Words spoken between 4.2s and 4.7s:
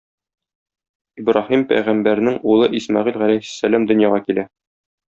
килә.